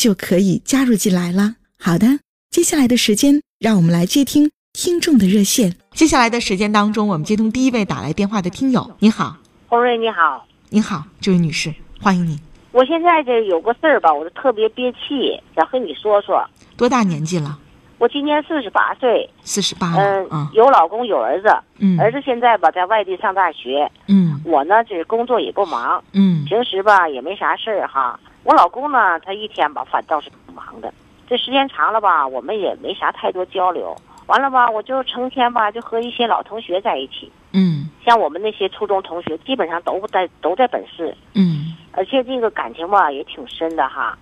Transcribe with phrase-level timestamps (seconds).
[0.00, 1.56] 就可以加入进来了。
[1.78, 5.76] 好的，接下来的时间，让我们来接听听众的热线。
[5.92, 8.90] 接下来的时间当中，我们接通第一位打来电话的听友。
[8.98, 9.36] 你好，
[9.68, 12.40] 洪瑞，你好，你好，这位女士，欢迎你。
[12.72, 16.42] 我现在这有个事儿吧，我就特别憋气，想和你说说。
[16.78, 17.58] 多大年纪了？
[18.00, 19.28] 我今年四十八岁。
[19.42, 19.92] 四十八。
[19.94, 21.54] 嗯，有老公，有儿子。
[21.80, 22.00] 嗯。
[22.00, 23.86] 儿子现在吧，在外地上大学。
[24.08, 24.40] 嗯。
[24.42, 26.02] 我呢，这工作也不忙。
[26.14, 26.42] 嗯。
[26.46, 28.18] 平时吧，也没啥事儿哈。
[28.42, 30.90] 我老公呢，他一天吧，反倒是挺忙的。
[31.28, 33.94] 这时间长了吧，我们也没啥太多交流。
[34.28, 37.30] 完了吧，我就成天吧，就和一些老同学在一起。
[37.52, 37.90] 嗯。
[38.02, 41.14] 像我们那些初中同学，基本上都在都在本市。
[41.34, 41.76] 嗯。
[41.92, 44.16] 而且这个感情吧，也挺深的哈。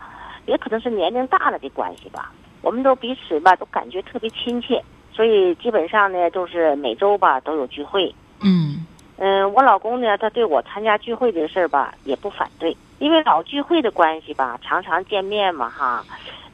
[0.47, 4.83] 也可能是年龄大了的关系吧，我们都彼此吧，都感觉特别亲切。
[5.13, 8.15] 所以基本上呢，就是每周吧都有聚会。
[8.41, 8.87] 嗯。
[9.21, 12.77] 嗯，我老公呢，他对我参加聚会这个事儿吧，也不反对。
[13.01, 16.05] 因为老聚会的关系吧，常常见面嘛，哈，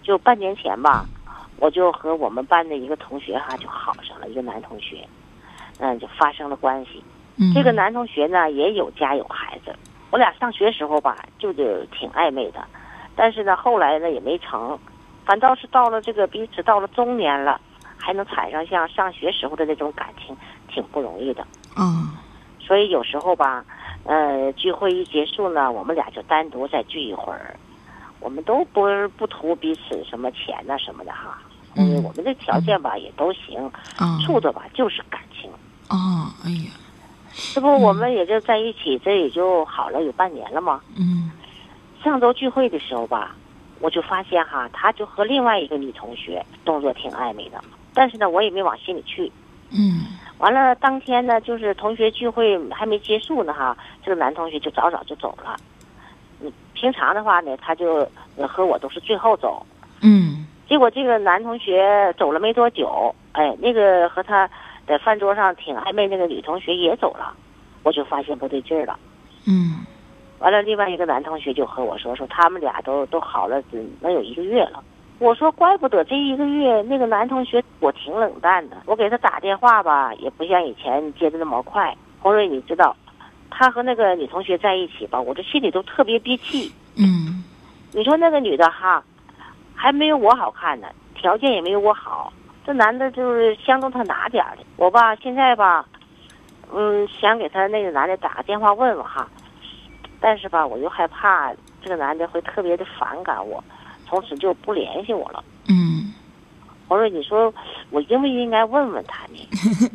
[0.02, 1.04] 就半年前吧，
[1.58, 5.06] 我就和我们班的一个同学哈就好上了，一个男同学，
[5.78, 7.04] 嗯，就发生了关系。
[7.52, 9.74] 这个男同学呢也有家有孩子，
[10.10, 12.64] 我俩上学时候吧就就挺暧昧的，
[13.14, 14.78] 但是呢后来呢也没成，
[15.24, 17.60] 反倒是到了这个彼此到了中年了，
[17.96, 20.36] 还能产生像上学时候的那种感情，
[20.68, 21.46] 挺不容易的。
[21.76, 22.08] 嗯，
[22.60, 23.64] 所以有时候吧。
[24.06, 27.56] 呃，聚会一结束呢，我们俩就单独再聚一会儿。
[28.20, 28.82] 我们都不
[29.16, 31.38] 不图彼此什么钱呐什么的哈，
[31.74, 33.72] 嗯，我们这条件吧也都行，
[34.26, 35.50] 处的吧就是感情。
[35.88, 36.72] 哦，哎呀，
[37.54, 40.82] 这不我们也就在一起，这也就好了有半年了嘛。
[40.98, 41.30] 嗯，
[42.02, 43.34] 上周聚会的时候吧，
[43.80, 47.62] 我就发现哈，他就和另外一个女同学动作挺暧昧的，
[47.92, 49.30] 但是呢，我也没往心里去。
[49.70, 50.02] 嗯。
[50.38, 55.56] 完了，当天呢，就是同学聚会还没结束呢，哈，这个男同学就早早就走了。
[56.40, 58.06] 嗯，平常的话呢，他就
[58.48, 59.64] 和我都是最后走。
[60.00, 60.46] 嗯。
[60.68, 64.48] 结果这个男同学走了没多久，哎，那个和他
[64.86, 67.32] 在饭桌上挺暧昧那个女同学也走了，
[67.82, 68.98] 我就发现不对劲儿了。
[69.46, 69.83] 嗯。
[70.44, 73.62] 完了，另外一个男同学就和我说，说他们俩都都好了，
[74.00, 74.84] 能有一个月了。
[75.18, 81.96] 我说怪不得这一个月那个男同学我挺冷淡的，我给他打电话吧，也不像以前接的那么快。
[82.20, 82.94] 红瑞，你知道，
[83.50, 86.70] 他和那个女同学在一起吧，我这心里都特别憋气。
[86.98, 87.42] 嗯，
[87.94, 89.02] 你说那个女的哈，
[89.74, 92.30] 还没有我好看呢，条件也没有我好，
[92.66, 94.64] 这男的就是相中他哪点的？
[94.76, 95.86] 我吧现在吧，
[96.70, 99.26] 嗯，想给他那个男的打个电话问问哈，
[100.24, 101.52] 但是吧我又害怕
[101.82, 103.62] 这个男的会特别的反感我。
[104.08, 105.44] 从此就不联系我了。
[105.68, 106.14] 嗯，
[106.88, 107.52] 我说：“你说
[107.90, 109.90] 我应不应该问问他呢？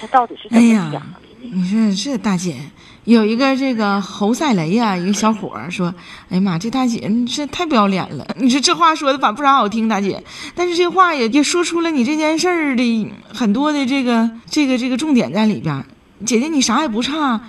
[0.00, 1.02] 他到底是怎么想的？”
[1.42, 2.56] 你说这大姐
[3.04, 5.94] 有一个这个侯赛雷呀，一个小伙儿说
[6.30, 8.26] ：“哎呀妈，这大姐你这太不要脸了！
[8.38, 10.22] 你说这话说的反不咋好听，大姐。
[10.54, 15.84] 但是这话也也说出了你这件事儿的很多的这个这个这个重点在里边。
[16.26, 17.40] 姐姐你啥也不差，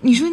[0.00, 0.28] 你说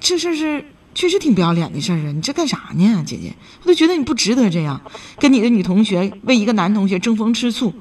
[0.00, 2.10] 这事儿是。”确实挺不要脸的事儿啊！
[2.12, 3.32] 你这干啥呢，姐姐？
[3.62, 4.80] 我都觉得你不值得这样，
[5.20, 7.72] 跟你的女同学为一个男同学争风吃醋，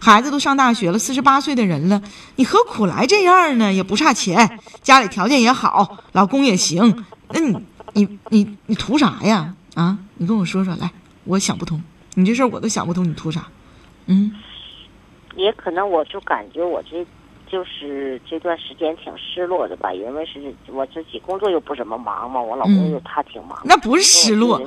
[0.00, 2.00] 孩子都上大学了，四十八岁的人了，
[2.36, 3.72] 你何苦来这样呢？
[3.72, 7.58] 也不差钱，家里条件也好，老公也行，那你
[7.94, 9.56] 你你你图啥呀？
[9.74, 10.88] 啊，你跟我说说来，
[11.24, 11.82] 我想不通，
[12.14, 13.48] 你这事儿我都想不通，你图啥？
[14.06, 14.32] 嗯，
[15.34, 17.04] 也可能我就感觉我这。
[17.52, 23.60] 就是这段时间挺失落的吧，因为是我自己工作又不怎么忙嘛，我老公又他挺忙。
[23.62, 24.58] 那不是失落，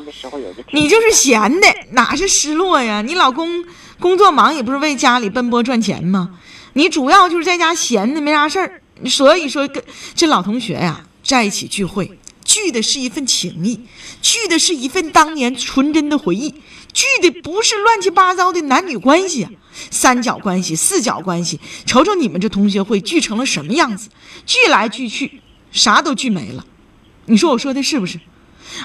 [0.71, 3.01] 你就是闲的，哪是失落呀？
[3.01, 3.65] 你老公
[3.99, 6.37] 工作忙也不是为家里奔波赚钱吗？
[6.73, 9.83] 你主要就是在家闲的没啥事儿，所以说跟
[10.13, 12.19] 这老同学呀在一起聚会。
[12.55, 13.81] 聚的是一份情谊，
[14.21, 16.51] 聚的是一份当年纯真的回忆，
[16.93, 19.51] 聚的不是乱七八糟的男女关系啊，
[19.91, 21.59] 三角关系、四角关系。
[21.85, 24.07] 瞅瞅你们这同学会聚成了什么样子？
[24.45, 25.41] 聚来聚去，
[25.73, 26.65] 啥都聚没了。
[27.25, 28.21] 你说我说的是不是？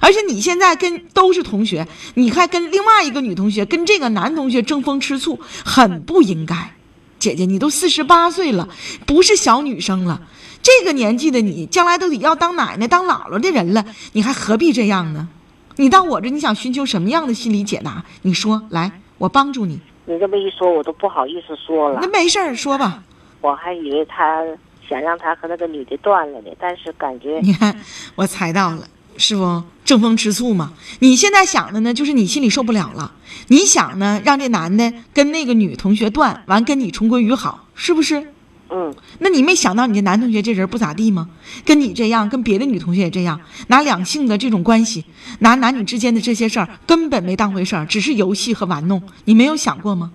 [0.00, 6.75] 而且你现在跟都是同学，你还跟另外一个女同学、跟这个男同学争风吃醋，很不应该。
[7.20, 8.69] 姐姐，你都四十八岁了，
[9.06, 10.23] 不是小女生了。
[10.62, 15.29] 这个年纪的你，将来都得要当奶奶、当姥姥的人了，你还何必这样呢？
[15.77, 18.05] 你到我这，你想寻求什么样的心理解答？
[18.23, 19.81] 你说，来，我帮助你。
[20.05, 22.09] 你这么一说，我都不好意思说了那。
[22.09, 23.03] 没事儿，说吧。
[23.41, 24.45] 我还以为他
[24.87, 27.75] 想让他和那个女的断了呢，但是感觉你看，
[28.15, 28.87] 我猜到了，
[29.17, 29.62] 是不？
[29.83, 30.75] 争风吃醋嘛。
[30.99, 33.12] 你现在想的呢，就是你心里受不了了。
[33.49, 38.35] 你想呢，让这男的跟那个女同学断，完跟你重归于好，是不是？
[38.70, 41.28] 嗯，那你没想到你这男同学这人不咋地吗？
[41.64, 45.05] 跟你这样，跟别的女同学也这样，拿两性的这种关系，
[45.40, 49.02] 拿男女之间的这些事儿，根本没当回事儿，只是游戏和玩弄。
[49.25, 50.12] 你没有想过吗？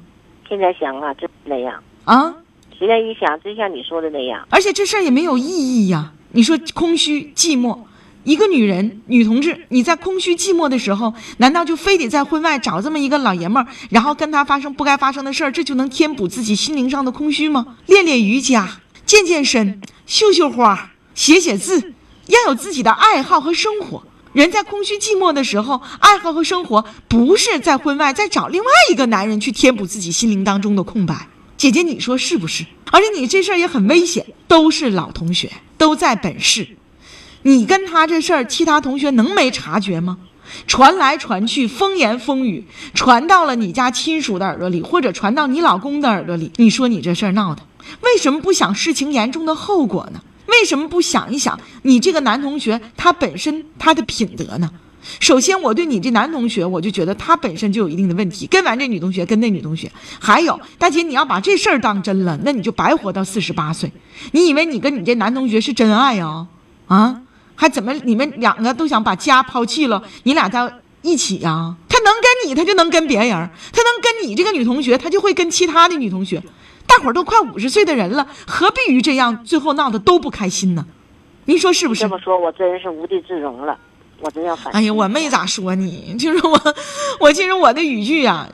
[0.47, 1.81] 现在想啊，真那样。
[2.05, 2.33] 啊！
[2.77, 4.45] 现在一想，真像你说的那样。
[4.49, 6.13] 而且这事儿也没有意义呀。
[6.31, 7.79] 你说空虚寂寞，
[8.25, 17.77] 一个女人、女同志，你在空虚寂寞的时候，难道就非得在婚外找这么一个老爷们儿，然后跟他发生不该发生的事儿，这就能填补自己心灵上的空虚吗？
[17.85, 21.93] 练练瑜伽，健健身，绣绣花，写写字，
[22.25, 24.03] 要有自己的爱好和生活。
[24.33, 31.27] 人在空虚寂寞的时候，爱好和生活不是在婚外再找另外一个男人去填补自己心灵当中的空白。
[31.57, 32.65] 姐姐，你说是不是？
[32.91, 36.67] 而且你这事儿也很危险，都是老同学，都在本市。
[37.45, 40.17] 你跟他这事儿，其他同学能没察觉吗？
[40.65, 42.65] 传来传去，风言风语，
[42.95, 46.51] 传到了你家亲属的耳朵里，或者传到你老公的耳朵里。
[46.55, 47.61] 你说你这事儿闹的，
[48.01, 50.21] 为什么不想事情严重的后果呢？
[50.47, 54.71] 为什么不想一想你这个男同学他本身他的品德呢？
[55.19, 63.91] 首先，我对你这男同学，我就觉得他本身就有一定的问题，跟完这女同学，跟那女同学，还有大姐，你要把这事儿当真了，那你就白活到四十八岁。
[64.31, 66.47] 你以为你跟你这男同学是真爱呀、
[66.87, 67.21] 啊？
[67.55, 70.03] 还怎么你们两个都想把家抛弃了？
[70.23, 70.71] 你俩在
[71.01, 76.41] 一起呀、他能跟你，他就能跟别人；他能跟你这个女同学，他就会跟其他的女同学。
[76.87, 80.85] 大伙儿都快五十岁的人了，何必于这样，最后闹得都不开心呢？
[81.45, 82.07] 您说是不是这？
[82.07, 83.77] 么说，我真是无地自容了，
[84.19, 84.73] 我真要反。
[84.73, 86.75] 哎呀，我没咋说你，就是我，
[87.21, 88.49] 我其实我的语句啊，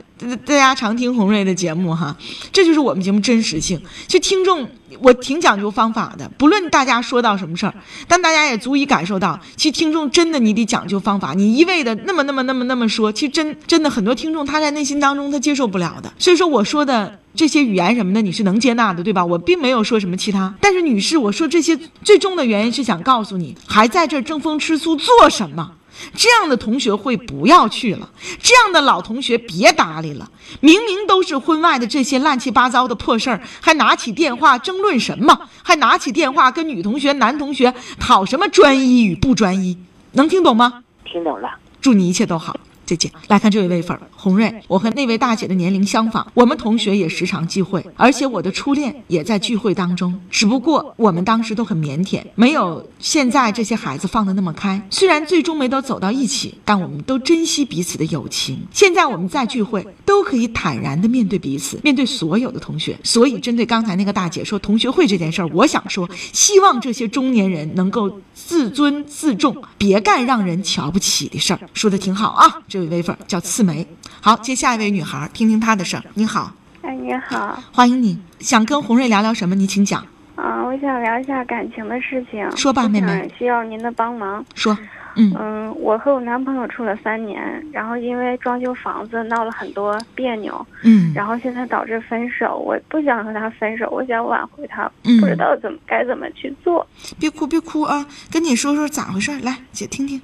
[0.46, 2.16] 大家常听红瑞的节目哈，
[2.52, 3.80] 这就是我们节目真实性。
[4.06, 4.68] 其实听众，
[5.00, 7.74] 我挺讲究方法的，不论大家说到什么事儿，
[8.06, 16.12] 但大家也足以感受到，其实听众真的你得讲究方法，你一味的那么那么那么那么说，其实真真的很多听众他在内心当中他接受不了的。
[16.18, 19.24] 所以说我说的这些语言什么的，你是能接纳的，对吧？
[19.24, 25.72] 我并没有说什么其他，但是女士，我说这些最终的原因是想告诉你，还在这争风吃醋做什么？
[26.14, 28.10] 这样的同学会不要去了，
[28.42, 30.30] 这样的老同学别搭理了。
[30.60, 35.48] 明明都是婚外的这些乱七八糟的破事儿，还拿起电话争论什么？
[35.62, 39.78] 还拿起电话跟女同学、男同学讨什么专一与不专一？
[40.12, 40.82] 能听懂吗？
[41.04, 41.48] 听懂了。
[41.80, 42.56] 祝你一切都好，
[42.96, 43.10] 姐。
[43.28, 50.18] 来看这位微粉儿红瑞，我和那位大姐的年龄相仿，我们同学也时常聚会，而且我的初恋也在聚会当中。
[50.30, 54.86] 只不过我们当时都很腼腆，没有现在这些孩子放得那么开。
[54.90, 58.58] 虽然最终没都走到一起，但我们都珍惜彼此的友情。
[58.72, 62.98] 现在我们再聚会，都可以坦然地面对彼此，面对所有的同学。
[63.02, 71.60] 所以，针对刚才那个大姐说同学会这件事儿，我想说，希望这些中年人能够自尊自重，别干让人瞧不起的事儿。
[71.72, 72.81] 说的挺好啊，这
[73.26, 73.86] 叫刺梅。
[74.20, 76.02] 好，接下一位女孩，听听她的事儿。
[76.14, 78.18] 你好，哎，你好，欢迎你。
[78.38, 79.54] 想跟红瑞聊聊什么？
[79.54, 80.04] 你请讲。
[80.36, 82.50] 啊，我想聊一下感情的事情。
[82.56, 84.44] 说吧妹妹需要您的帮忙。
[84.54, 84.76] 说。
[85.14, 87.38] 嗯嗯，我和我男朋友处了三年，
[87.70, 92.56] 然后因为装修房子闹了很多别扭，嗯然后现在导致分手。
[92.56, 96.86] 我不想和他分手，我想挽回他，嗯不知道怎么该怎么去做。
[97.18, 99.38] 别哭别哭啊，跟你说说咋回事儿。
[99.40, 100.18] 来，姐听听。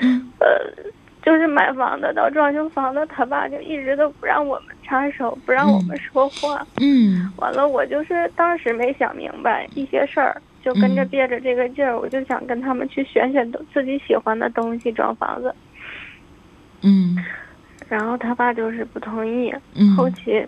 [0.00, 0.30] 嗯
[1.22, 6.66] 就是买房子到装修房子，他爸就一直都不让我们插手，不让我们说话。
[6.80, 7.30] 嗯。
[7.36, 11.08] 完了，我就是当时没想明白一些事儿，就跟着嗯。
[11.08, 15.54] 憋着这个劲儿，我就想跟他们去选选自己喜欢的东西装房子。
[16.82, 17.16] 嗯。
[17.88, 20.46] 然后他爸就是不同意，嗯后期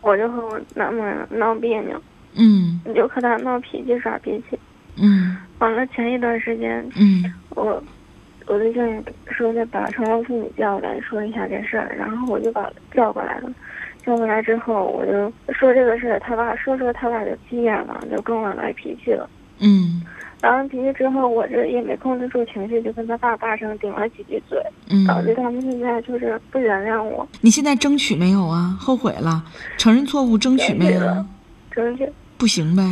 [0.00, 2.00] 我就和我男朋友闹别扭，
[2.34, 2.80] 嗯。
[2.94, 4.58] 就和他闹脾气耍脾气。
[4.96, 5.36] 嗯。
[5.58, 7.24] 完了前一段时间，嗯。
[7.50, 7.82] 我
[8.46, 13.50] 我对象说的把成人父母叫过来说一下这事儿，然后我就把叫过来了。
[14.04, 19.28] 叫过来之后，我就说这个事儿，他爸说说他爸就急眼了，就跟我来脾气了。
[19.60, 20.02] 嗯
[20.40, 24.60] 发完脾气之后，我这也没控制住情绪，就跟他爸大声顶了几句嘴，
[24.90, 28.76] 嗯导致嗯，他们现在就是不原谅我，你现在争取没有啊？
[28.78, 29.42] 后悔了，
[29.78, 31.00] 承认错误，争取没有？
[31.70, 32.82] 争取，不行呗。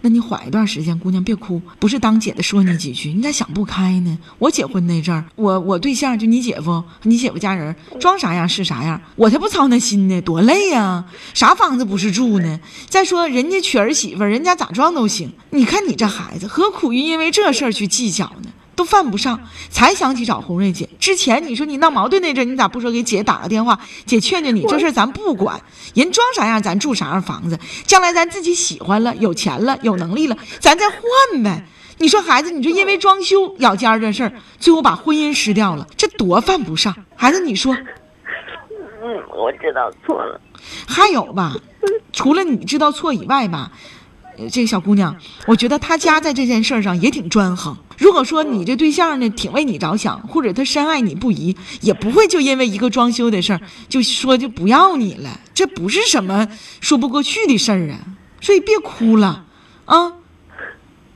[0.00, 4.18] 那你缓一段时间，姑娘别哭，不是当姐的说你几句，你咋想不开呢？
[4.38, 12.60] 我结婚那阵儿，我我对象就你姐夫，你姐夫家人装啥样是啥样，我才不操那心呢，多累呀、啥房子不是住呢？
[12.88, 15.32] 再说人家娶儿媳妇，人家咋装都行。
[15.50, 18.50] 你看你这孩子，何苦于因为这事儿去计较呢？
[18.76, 19.40] 都犯不上，
[19.70, 20.88] 才想起找红瑞姐。
[21.00, 23.80] 之前你说你闹矛盾那阵，你咋不说给姐打个电话？
[24.04, 25.60] 姐劝劝你，这事咱不管，
[25.94, 31.64] 人装啥样咱住啥样房子，将来咱自己喜欢了、有钱了、有能力了，咱再换呗。
[31.98, 36.94] 你说孩子，你就因为装修咬尖儿这事儿，最后把婚姻失掉了，这多犯不上。
[37.16, 40.38] 孩子，你说嗯，我知道错了，
[40.86, 41.56] 还有吧？
[42.12, 43.78] 除了你知道错以外吧，呃
[44.50, 45.16] 这个小姑娘，
[45.46, 47.76] 我觉得她家在这件事儿上也挺专横。
[47.98, 55.40] 如果说你这对象呢挺为你着想，或者他深爱你不疑，也不会就因为一个装修的事儿就说就不要你了。
[55.54, 56.48] 这不是什么
[56.80, 58.00] 说不过去的事儿啊，
[58.40, 59.44] 所以别哭了
[59.86, 60.12] 啊。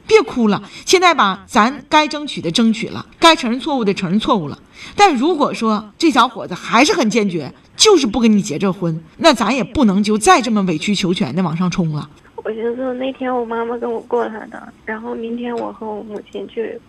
[0.07, 4.59] 别哭了，现在吧，咱该争取的争取了，该承认错误的承认错误了。
[4.97, 12.11] 但如果说这小伙子还是很坚决，就是不跟你结这婚，那咱也不能就再这么委曲求全的往上冲了。
[12.43, 16.81] 我寻思那天我妈妈跟我过来的，然后明天我和我母亲去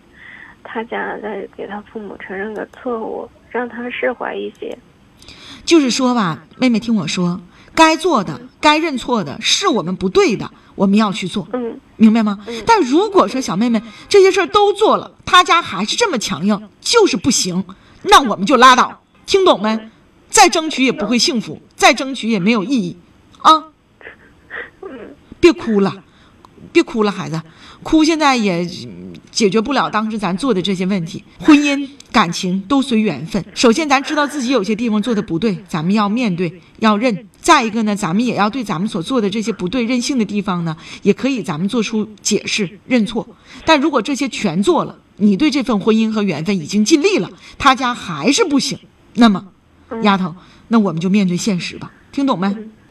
[0.64, 4.76] 他家再给他父母承认个错误，让他释怀一些。
[5.64, 7.40] 就是说吧，妹妹听我说，
[7.74, 12.38] 该做的、该认错的，是我们不对的，我们要去做，嗯明白吗？
[12.48, 17.64] 嗯但如果说小妹妹这些事儿都做了，他家还是这么强硬，就是不行，
[18.02, 19.90] 那我们就拉倒，听懂没？
[20.30, 22.96] 再争取也不会幸福，再争取也没有意义，
[23.42, 23.64] 啊！
[25.42, 25.92] 别哭了，
[26.72, 27.42] 别哭了，孩子，
[27.82, 28.64] 哭现在也
[29.32, 31.24] 解决不了当时咱做的这些问题。
[31.40, 33.44] 婚姻、感情都随缘分。
[33.52, 37.26] 首先，咱知道自己有些地方做的不对，咱们要面对，要认。
[37.40, 43.26] 再一个呢，咱们也要对咱们所做的这些不对、任性的地方呢，也可以咱们做出解释、认错。
[43.64, 48.78] 但如果这些全做了，你对这份婚姻和缘分已经尽力了，他家还是不行，
[49.14, 49.44] 那么，
[50.02, 50.32] 丫头，
[50.68, 52.46] 那我们就面对现实吧，听懂没？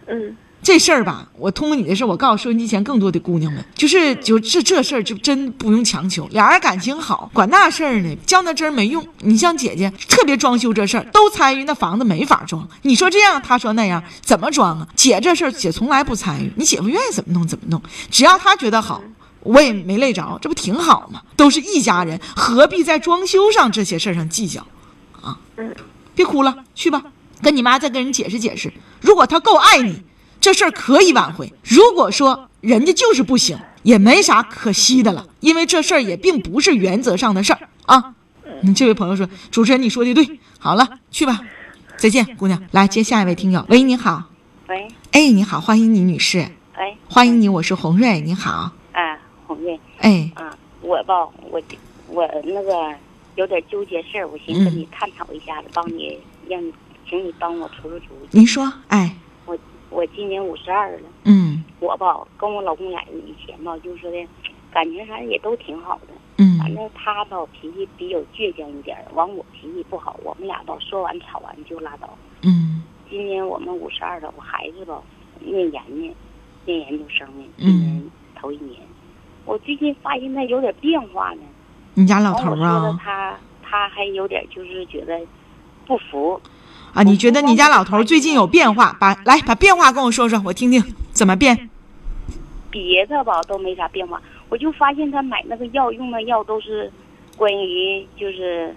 [0.07, 9.05] 嗯这事儿吧，我通过你的事儿，我告诉收音机前更多的姑娘们，就是就这这事儿就真不用强求，俩人感情好，管那事儿呢，较那真没用。
[9.19, 12.67] 你像姐姐特别装修这事儿，都参与，那房子没法装。
[12.83, 14.87] 你说这样，他说那样，怎么装啊？
[14.95, 19.01] 姐这事儿姐从来不参与，你姐夫愿意怎么弄怎么弄，只要他觉得好。
[19.43, 21.23] 我也没累着，这不挺好吗？
[21.35, 24.63] 都是一家人，何必在装修上这些事儿上计较
[25.19, 25.39] 啊？
[26.13, 27.01] 别哭了，去吧，
[27.41, 28.71] 跟你妈再跟人解释解释。
[28.99, 30.03] 如果他够爱你，
[30.41, 37.69] 这事儿可以挽回；如果说人家就是不行，也没啥可惜的了，因为这事儿也并不是原则上的事儿。
[37.85, 38.15] 啊。
[38.63, 41.39] 嗯，这位朋友说，主持人你说的对，好了，去吧，
[41.97, 42.61] 再见，姑娘。
[42.71, 44.23] 来接下一位听友，喂，你好，
[44.67, 49.17] 喂，哎，你好，欢迎你，女士，哎，欢迎你，我是红瑞，你好，啊，
[49.47, 49.79] 红瑞。
[49.97, 51.15] 哎，啊，我吧，
[51.49, 51.61] 我
[52.07, 52.93] 我那个
[53.35, 56.71] 有点纠结事儿，我寻思跟你探讨一下子，帮你让你，
[57.09, 58.27] 请你帮我出出主意。
[58.31, 59.15] 您说，哎，
[59.91, 61.63] 我我今年五十二了，嗯。
[61.79, 64.27] 我吧跟我老公俩以前吧，就是说的
[64.71, 66.57] 感情啥也都挺好的，嗯。
[66.57, 72.09] 反嗯正他吧脾气比较倔强一点儿，完我脾气不好，我们俩吧说完吵完就拉倒。
[72.43, 72.83] 嗯。
[73.09, 75.01] 今年我们五十二了，我孩子吧
[75.39, 76.15] 念研呢，
[76.65, 77.65] 念研究生呢，嗯。
[77.65, 78.79] 今年头一年。
[79.45, 81.41] 我最近发现他有点变化呢，
[81.95, 85.19] 你家老头啊，他他还有点就是觉得
[85.87, 86.39] 不服，
[86.93, 88.95] 啊，你觉得你家老头最近有变化？
[88.99, 91.69] 把来把变化跟我说说，我听听怎么变。
[92.69, 96.91] 别的吧都没啥变化，我就发现他买那个药用的药都是
[97.35, 98.75] 关于就是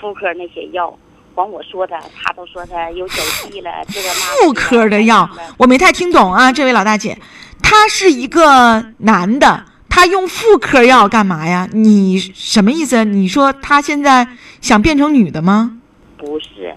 [0.00, 0.96] 妇科那些药。
[1.34, 7.18] 完我说他，他都说他有脚气了，这个那妇科的药，我没太听懂啊，这位老大姐，
[7.60, 11.68] 他是一个男的，他用妇科药干嘛呀？
[11.72, 13.04] 你什么意思？
[13.04, 14.28] 你说他现在
[14.60, 15.80] 想变成女的吗？
[16.16, 16.72] 不是，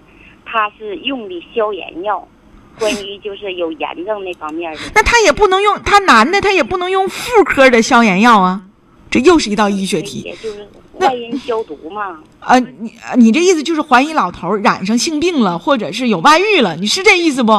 [0.50, 2.26] 他是用的消炎药，
[2.80, 4.80] 关于就是有炎症那方面的。
[4.94, 8.62] 那他也不能用，他男的他也不能用妇科的消炎药啊，
[9.10, 10.20] 这又是一道医学题。
[10.20, 12.18] 也就是外阴消毒嘛。
[12.40, 17.52] 呃，你呃你这意思就是怀疑老头染上性病了，或者是有外遇了，你是这意思不？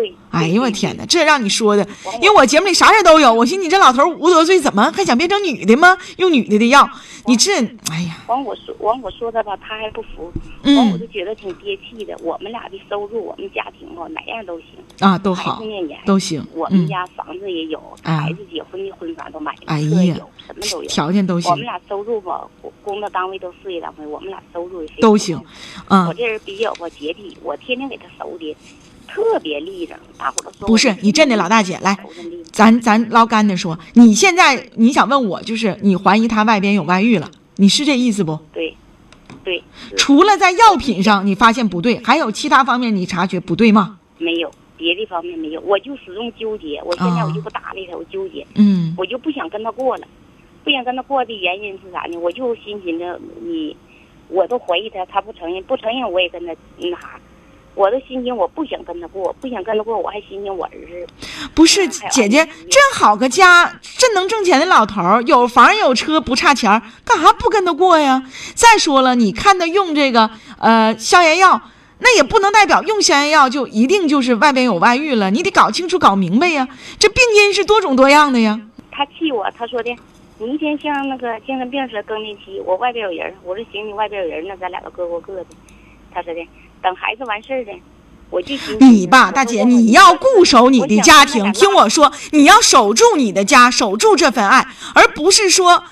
[0.00, 0.14] 对。
[0.30, 1.04] 哎呦，我天哪！
[1.06, 1.86] 这让你说的，
[2.22, 3.32] 因为我节目里啥事都有。
[3.32, 5.96] 我寻思你这老头五十多岁，怎么还想变成女的吗？
[6.18, 6.88] 用女的的药，
[7.26, 7.52] 你这，
[7.90, 10.32] 哎呀，完我说完我说他吧，他还不服。
[10.62, 12.16] 嗯完我就觉得挺憋气的。
[12.22, 14.66] 我们俩的收入，我们家庭吧，哪样都行。
[15.00, 15.60] 啊，都好
[16.04, 20.14] 都行，我们嗯，家房子也有，啊孩子结婚的婚房都买了，哎呀
[20.46, 20.88] 什么都有。
[20.88, 25.40] 条件都行我们，俩收入吧，工工作单位都事业单位，我们俩收入也行都行
[25.88, 28.56] 我，这人比较吧洁癖，我天天给他收的
[29.08, 31.96] 特别立正，大伙儿都说不是你真的老大姐来
[32.52, 38.38] 咱咱捞干的说，你现在你想问我，就是你怀疑他外边有外遇了，你是这意思不？
[38.52, 38.74] 对，
[39.42, 39.62] 对，
[39.96, 43.98] 除了在药品上你发现不对，还有其他方面你察觉不对吗？
[44.18, 46.80] 没有别的方面没有，我就始终纠结。
[46.84, 50.06] 我现在啊我就不搭理他，我纠结，嗯我就不想跟他过了。
[50.64, 52.18] 不想跟他过的原因是啥呢？
[52.18, 53.74] 我就心寻着你，
[54.28, 57.18] 我都怀疑他，他不承认，不承认我也跟他那啥。
[57.78, 61.06] 我的心情我不想跟他过，不想跟他过，我还心情我儿子。
[61.54, 68.24] 不是姐姐，这好个家，这能挣钱的老头儿，有房有车，不差钱儿，干啥不跟他过呀？
[68.56, 71.62] 再说了，你看他用这个呃消炎药，
[72.00, 76.66] 那也不能代表用消炎药就一定就是外边有外遇了，你得搞清楚、搞明白呀。
[76.98, 78.60] 这病因是多种多样的呀。
[78.90, 79.96] 他气我，他说的，
[80.38, 85.46] 你一天像那个精神病似的更年期，我外边有人，我说行，你外边有人，那咱俩都各过各的。
[86.10, 86.40] 他说的，
[86.82, 87.72] 等孩子完事儿的，
[88.30, 95.82] 我就心你吧，大姐，你要固守你的家庭，听我说，你要守住你的家，守住这份爱，而不是说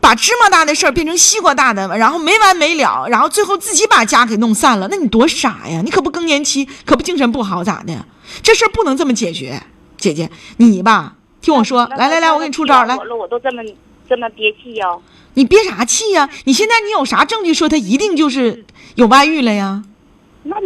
[0.00, 5.82] 把芝麻大的事儿变成西瓜大的，然后没完没了，然后最后自己把家给弄散了，那你多傻呀！
[5.84, 8.06] 你可不更年期，可不精神不好咋的？
[8.42, 9.62] 这事儿不能这么解决，
[9.98, 13.62] 姐姐，你吧，听我说，来来来，我给你出招，来我，了，我都这么
[14.08, 14.86] 这么憋气呀、
[15.34, 16.30] 你憋啥气呀？
[16.44, 19.82] 你现在你有啥证据说他一定就是有外遇了呀？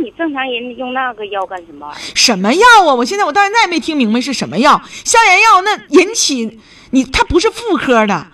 [0.04, 2.12] 那你正常人用那个药干什么玩意儿？
[2.14, 2.94] 什么药啊？
[2.94, 4.78] 我现在我到现在也没听明白是什么药。
[4.87, 8.26] 消炎药那引起你，它不是妇科的，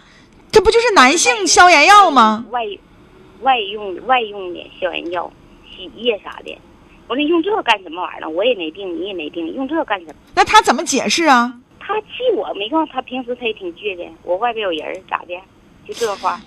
[0.50, 2.44] 这不就是男性消炎药吗？
[2.50, 2.62] 外
[3.42, 5.32] 外用外用的消炎药、
[5.70, 6.58] 洗衣液啥的。
[7.06, 8.28] 我说用这干什么玩意儿呢？
[8.28, 10.14] 我也没病，你也没病，用这干什么？
[10.34, 11.54] 那他怎么解释啊？
[11.78, 14.04] 他气我没告诉，他平时他也挺倔的。
[14.24, 15.34] 我外边有人儿咋的？
[15.86, 16.40] 就这话。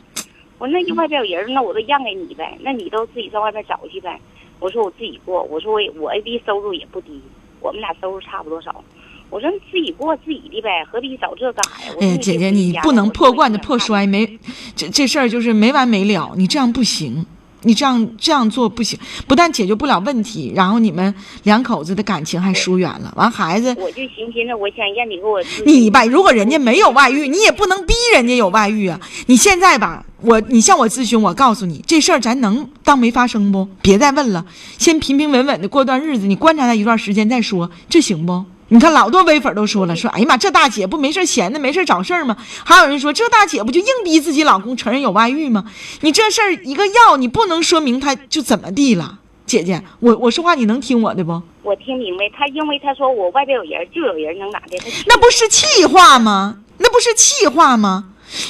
[0.60, 4.20] 我说那就外边有人儿，那我都让给你呗，那你都自己上外边找去呗。
[4.63, 7.22] 我说我自己过，我说我我 A B 收入也不低，
[7.60, 8.82] 我们俩收入差不多少。
[9.30, 11.93] 我说自己过自己的呗，何必找这干啥呀？
[11.99, 14.39] 哎呀，姐姐，你不能破罐子破摔，没
[14.73, 17.26] 这这事儿就是没完没了，你这样不行。
[17.63, 18.97] 你这样这样做不行，
[19.28, 23.13] 不但解决不了问题，然后你们两口子的感情还疏远了。
[23.15, 28.99] 完，孩子，我就寻思着，我想让你给我你吧，如果人家没有外遇，你也不能逼人家有外遇啊。
[29.28, 33.67] 你现在吧，我你向我咨询，我告诉你，这事儿咱能当没发生不？
[33.82, 34.45] 别再问了，
[34.78, 38.45] 先平平稳稳的过段日子，你观察他一段时间再说，这行不？
[38.73, 42.36] 你看老多微粉都说了，说哎呀妈，这大姐不没事闲的，没事找事儿吗？
[42.65, 45.65] 还有人说这大姐不就硬逼自己老公承认有外遇吗？
[46.01, 49.19] 你这事儿一个要，你不能说明他就怎么地了。
[49.45, 51.39] 姐姐，我我说话你能听我的不？
[51.62, 54.79] 我听明白，他因为他说我外边有人，就有人能咋的？
[55.05, 56.57] 那不是气话吗？
[56.79, 58.05] 那不是气话吗？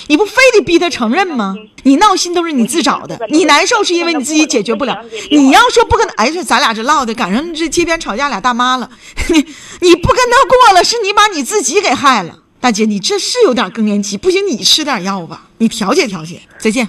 [0.08, 1.56] 你不非得逼他承认吗？
[1.84, 4.98] 你闹心都是你自找的，你难受是因为你自己解决不了。
[5.32, 8.89] 你要说不跟他，哎，这咱俩这唠的，赶上这街边吵架俩大妈了，
[9.30, 9.46] 你
[9.82, 12.39] 你不跟他过了，是你把你自己给害了。
[12.60, 16.41] 大姐，你这是有点更年期，不行你吃点药吧，你调节调节。
[16.58, 16.88] 再见。